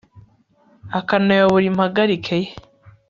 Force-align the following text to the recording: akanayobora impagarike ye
akanayobora 0.99 1.65
impagarike 1.71 2.29
ye 2.43 2.49